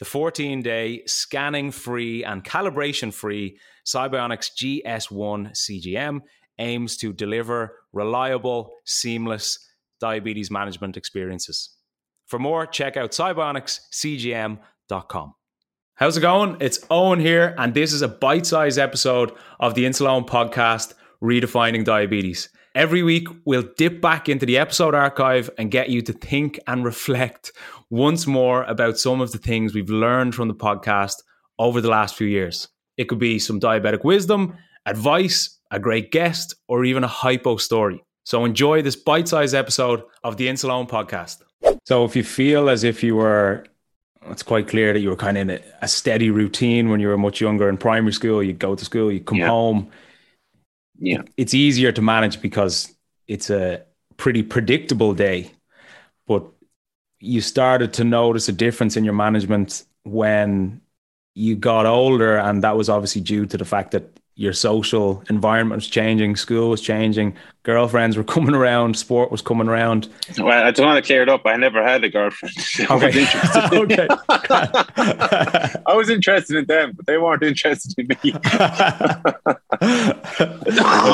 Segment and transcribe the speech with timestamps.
[0.00, 6.22] The 14 day scanning free and calibration free SiBionics GS1 CGM
[6.58, 9.58] aims to deliver reliable, seamless
[10.00, 11.76] diabetes management experiences.
[12.28, 15.34] For more, check out cybionicscgm.com.
[15.96, 16.56] How's it going?
[16.60, 21.84] It's Owen here, and this is a bite sized episode of the Insuleoin podcast, Redefining
[21.84, 22.48] Diabetes.
[22.74, 26.84] Every week, we'll dip back into the episode archive and get you to think and
[26.84, 27.50] reflect
[27.90, 31.16] once more about some of the things we've learned from the podcast
[31.58, 32.68] over the last few years.
[32.96, 38.04] It could be some diabetic wisdom, advice, a great guest, or even a hypo story.
[38.24, 41.38] So enjoy this bite sized episode of the Insuleoin podcast.
[41.86, 43.64] So, if you feel as if you were
[44.28, 47.18] it's quite clear that you were kind of in a, steady routine when you were
[47.18, 48.42] much younger in primary school.
[48.42, 49.48] You go to school, you come yeah.
[49.48, 49.90] home.
[51.00, 51.22] Yeah.
[51.36, 52.94] It's easier to manage because
[53.26, 53.82] it's a
[54.16, 55.50] pretty predictable day.
[56.26, 56.44] But
[57.18, 60.82] you started to notice a difference in your management when
[61.34, 62.36] you got older.
[62.36, 66.70] And that was obviously due to the fact that your social environment was changing, school
[66.70, 70.08] was changing, girlfriends were coming around, sport was coming around.
[70.38, 71.42] Well, I don't want to clear it up.
[71.44, 72.54] I never had a girlfriend.
[72.90, 73.26] Okay.
[73.72, 74.08] okay.
[75.86, 78.16] I was interested in them, but they weren't interested in me.
[78.22, 78.40] well,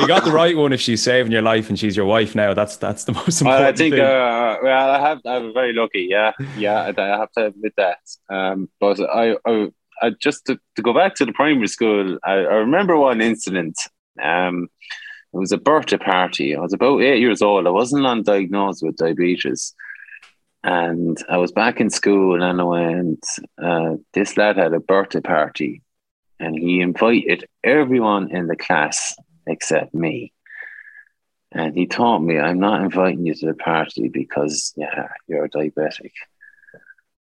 [0.00, 2.54] you got the right one if she's saving your life and she's your wife now.
[2.54, 3.62] That's that's the most important.
[3.62, 3.94] Well, I think.
[3.94, 4.04] thing.
[4.04, 5.20] Uh, well, I have.
[5.26, 6.06] I'm very lucky.
[6.08, 6.92] Yeah, yeah.
[6.96, 7.98] I have to admit that.
[8.30, 9.70] Um, but I, I
[10.02, 13.78] I just to, to, go back to the primary school, I, I remember one incident.
[14.22, 14.68] Um,
[15.32, 16.56] it was a birthday party.
[16.56, 17.66] I was about eight years old.
[17.66, 19.74] I wasn't undiagnosed with diabetes.
[20.62, 23.26] And I was back in school and I went,
[23.62, 25.82] uh, this lad had a birthday party
[26.40, 29.14] and he invited everyone in the class
[29.46, 30.32] except me.
[31.52, 35.50] And he told me, I'm not inviting you to the party because yeah, you're a
[35.50, 36.12] diabetic.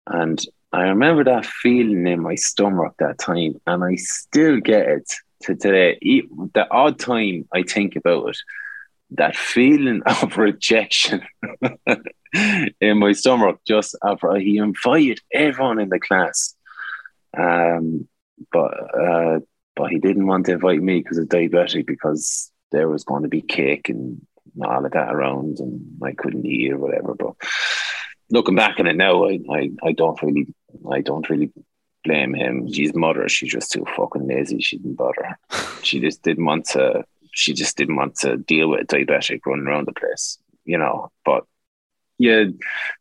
[0.07, 0.43] And
[0.75, 5.13] I remember that feeling in my stomach that time, and I still get it
[5.43, 5.97] to today.
[6.01, 8.37] The odd time I think about it,
[9.11, 11.21] that feeling of rejection
[12.81, 16.53] in my stomach just after he invited everyone in the class.
[17.37, 18.09] Um,
[18.51, 19.39] but uh,
[19.77, 23.29] but he didn't want to invite me because of diabetic because there was going to
[23.29, 24.25] be cake and
[24.61, 27.13] all of that around and I couldn't eat or whatever.
[27.13, 27.35] But
[28.29, 30.47] looking back on it now, I, I, I don't really
[30.91, 31.51] I don't really
[32.03, 32.67] blame him.
[32.67, 34.59] His mother, she's just too fucking lazy.
[34.61, 35.37] She didn't bother.
[35.83, 37.03] she just didn't want to.
[37.31, 41.11] She just didn't want to deal with a diabetic running around the place, you know.
[41.25, 41.43] But
[42.17, 42.45] yeah,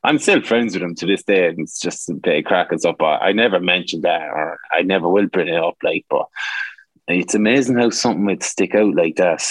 [0.03, 2.85] I'm still friends with him to this day, and it's just a they crack us
[2.85, 3.01] up.
[3.01, 5.77] I, I never mentioned that, or I never will bring it up.
[5.83, 6.27] Like, but
[7.07, 9.45] it's amazing how something would stick out like that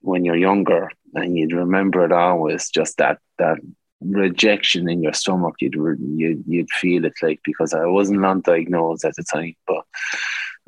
[0.00, 2.70] when you're younger, and you'd remember it always.
[2.70, 3.58] Just that that
[4.10, 5.56] rejection in your stomach.
[5.60, 9.84] You'd you'd you'd feel it like because I wasn't diagnosed at the time, but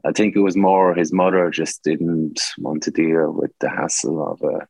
[0.05, 4.27] I think it was more his mother just didn't want to deal with the hassle
[4.27, 4.67] of a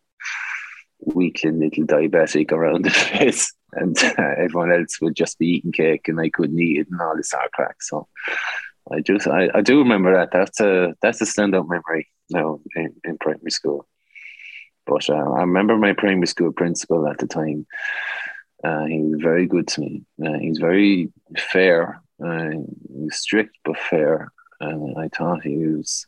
[1.00, 6.08] weakling little diabetic around the place, and uh, everyone else would just be eating cake,
[6.08, 7.82] and I couldn't eat it, and all this hard crack.
[7.82, 8.08] So.
[8.88, 10.30] I just I, I do remember that.
[10.30, 13.84] That's a that's a standout memory now in, in primary school.
[14.86, 17.66] But uh, I remember my primary school principal at the time
[18.66, 20.02] uh, he was very good to me.
[20.24, 22.02] Uh, he was very fair.
[22.22, 26.06] Uh, he was strict but fair, and I thought he was.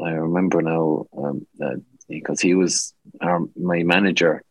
[0.00, 1.46] I remember now um,
[2.08, 4.42] because he was our, my manager,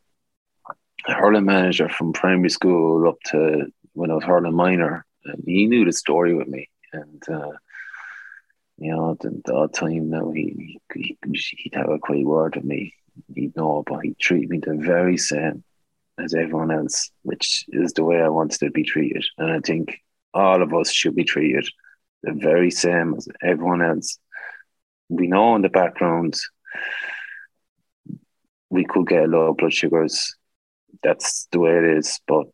[1.06, 5.86] hurling manager from primary school up to when I was hurling minor, and he knew
[5.86, 7.52] the story with me, and uh,
[8.78, 12.66] you know, the, the odd time now he, he he'd have a quick word with
[12.66, 12.94] me.
[13.36, 15.64] He'd know, but he'd treat me the very same
[16.20, 19.24] as everyone else, which is the way I wanted to be treated.
[19.38, 20.00] And I think
[20.34, 21.68] all of us should be treated
[22.24, 24.18] the very same as everyone else.
[25.10, 26.36] We know in the background
[28.70, 30.36] we could get low blood sugars.
[31.04, 32.48] That's the way it is, but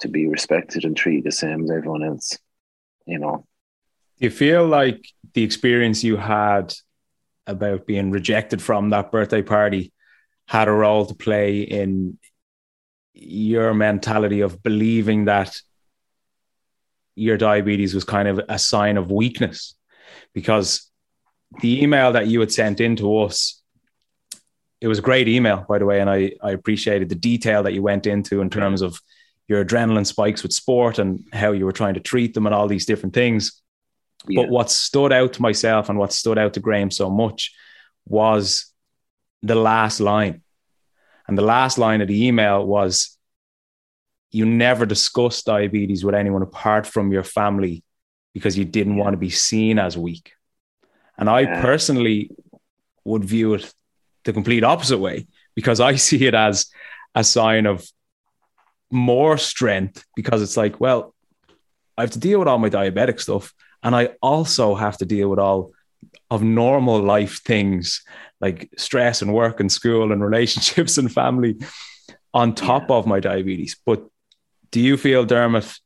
[0.00, 2.38] to be respected and treated the same as everyone else,
[3.06, 3.46] you know.
[4.18, 5.04] Do you feel like
[5.34, 6.74] the experience you had
[7.46, 9.92] about being rejected from that birthday party
[10.46, 12.18] had a role to play in
[13.20, 15.60] your mentality of believing that
[17.14, 19.74] your diabetes was kind of a sign of weakness.
[20.32, 20.90] Because
[21.60, 23.60] the email that you had sent in to us
[24.80, 27.74] it was a great email by the way and I, I appreciated the detail that
[27.74, 29.00] you went into in terms of
[29.48, 32.68] your adrenaline spikes with sport and how you were trying to treat them and all
[32.68, 33.60] these different things.
[34.28, 34.42] Yeah.
[34.42, 37.54] but what stood out to myself and what stood out to graham so much
[38.06, 38.66] was
[39.42, 40.42] the last line
[41.26, 43.16] and the last line of the email was
[44.30, 47.82] you never discuss diabetes with anyone apart from your family
[48.32, 50.32] because you didn't want to be seen as weak.
[51.18, 52.30] And I personally
[53.04, 53.72] would view it
[54.24, 56.66] the complete opposite way because I see it as
[57.14, 57.84] a sign of
[58.90, 61.14] more strength because it's like, well,
[61.96, 63.52] I have to deal with all my diabetic stuff
[63.82, 65.72] and I also have to deal with all
[66.30, 68.02] of normal life things
[68.40, 71.58] like stress and work and school and relationships and family
[72.32, 72.96] on top yeah.
[72.96, 73.76] of my diabetes.
[73.84, 74.04] But
[74.70, 75.78] do you feel, Dermot,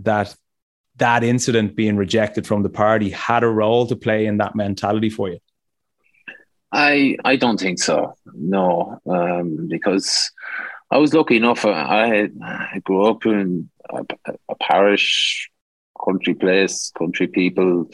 [0.00, 0.34] that
[0.96, 5.10] that incident being rejected from the party had a role to play in that mentality
[5.10, 5.38] for you?
[6.70, 8.14] I I don't think so.
[8.34, 10.30] No, um, because
[10.90, 11.64] I was lucky enough.
[11.64, 14.04] I I grew up in a,
[14.48, 15.50] a, parish,
[16.02, 17.90] country place, country people.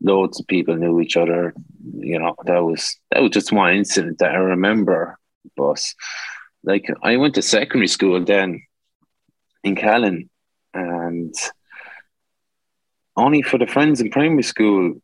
[0.00, 1.54] Loads of people knew each other.
[1.98, 5.18] You know that was that was just one incident that I remember.
[5.56, 5.82] But
[6.64, 8.62] like I went to secondary school then,
[9.64, 10.28] in Callan,
[10.74, 11.34] and
[13.16, 15.00] only for the friends in primary school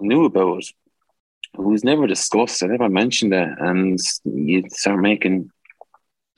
[0.00, 0.72] knew about it.
[1.54, 2.62] It was never discussed.
[2.62, 5.50] I never mentioned it, and you start making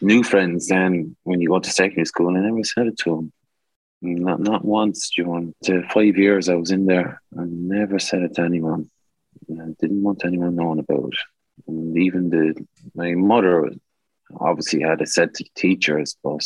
[0.01, 2.29] new friends then when you go to secondary school.
[2.29, 3.33] And I never said it to them.
[4.05, 7.23] Not not once the five years I was in there.
[7.39, 8.91] I never said it to anyone.
[9.51, 11.19] I didn't want anyone knowing about it.
[11.67, 12.55] And even the
[12.95, 13.71] my mother
[14.39, 16.45] obviously had it said to teachers, but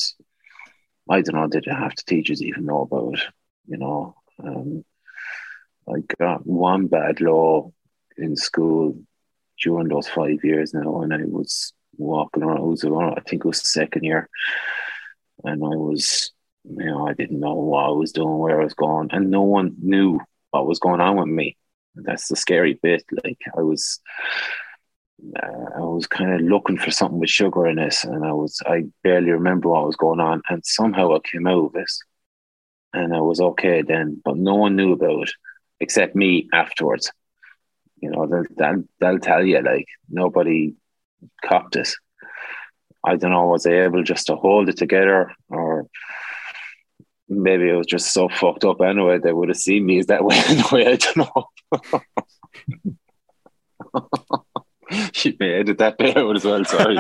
[1.10, 3.24] I don't know, did half the teachers even know about it?
[3.66, 4.84] You know, um,
[5.88, 7.72] I got one bad law
[8.16, 9.00] in school
[9.62, 12.58] during those five years now, and I was walking around.
[12.58, 14.28] It was around, I think it was second year,
[15.44, 16.32] and I was,
[16.76, 19.42] you know, I didn't know what I was doing, where I was going, and no
[19.42, 20.20] one knew
[20.50, 21.56] what was going on with me.
[21.94, 23.04] That's the scary bit.
[23.24, 24.00] Like I was,
[25.36, 28.60] uh, I was kind of looking for something with sugar in it, and I was
[28.66, 31.90] I barely remember what was going on, and somehow I came out of it,
[32.92, 35.32] and I was okay then, but no one knew about it
[35.80, 37.10] except me afterwards.
[38.00, 40.74] You know, they'll they'll, they'll tell you like nobody
[41.44, 41.90] copped it.
[43.04, 45.86] I don't know, was I able just to hold it together, or
[47.28, 50.36] maybe it was just so fucked up anyway they would have seen me that way
[50.48, 50.92] anyway.
[50.92, 51.48] I don't know.
[55.12, 56.64] she may edit that bit out as well.
[56.64, 56.96] Sorry,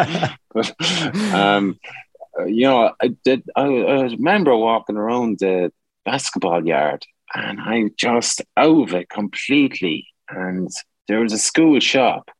[0.52, 0.74] but
[1.34, 1.78] um,
[2.46, 3.44] you know, I did.
[3.56, 5.72] I, I remember walking around the
[6.04, 7.04] basketball yard,
[7.34, 10.06] and I just over completely.
[10.28, 10.70] And
[11.06, 12.30] there was a school shop,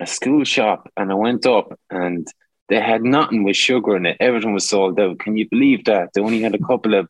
[0.00, 2.26] a school shop, and I went up and
[2.68, 4.16] they had nothing with sugar in it.
[4.20, 5.18] Everything was sold out.
[5.18, 6.10] Can you believe that?
[6.14, 7.08] They only had a couple of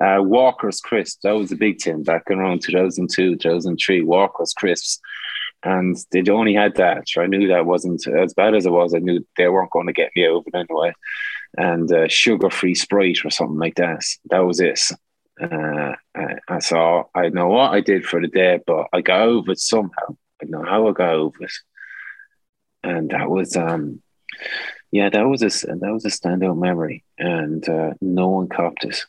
[0.00, 1.18] uh, Walker's crisps.
[1.22, 4.02] That was a big thing back around 2002, 2003.
[4.02, 5.00] Walker's crisps
[5.64, 7.08] and they only had that.
[7.08, 8.94] So I knew that wasn't as bad as it was.
[8.94, 10.92] I knew they weren't going to get me over anyway.
[11.56, 14.04] And uh, sugar free Sprite or something like that.
[14.30, 14.80] That was it.
[15.40, 19.52] Uh, uh, so I know what I did for the day, but I got over
[19.52, 20.16] it somehow.
[20.40, 21.52] I know how I got over it.
[22.84, 24.00] And that was, um,
[24.90, 29.04] yeah, that was a that was a standout memory, and uh, no one copped it.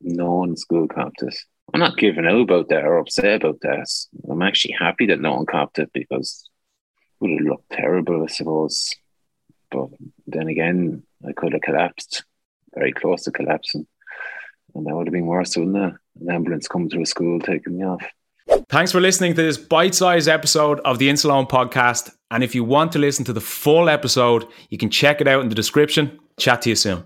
[0.00, 1.34] No one in school copped it.
[1.72, 3.88] I'm not giving out about that or upset about that.
[4.28, 6.48] I'm actually happy that no one copped it because
[7.20, 8.94] it would have looked terrible, I suppose.
[9.70, 9.88] But
[10.26, 12.24] then again, I could have collapsed,
[12.74, 13.86] very close to collapsing.
[14.74, 15.94] And that would have been worse, wouldn't it?
[16.20, 18.04] An ambulance coming through a school taking me off.
[18.74, 22.10] Thanks for listening to this bite sized episode of the Insuleoin podcast.
[22.32, 25.42] And if you want to listen to the full episode, you can check it out
[25.42, 26.18] in the description.
[26.40, 27.04] Chat to you soon.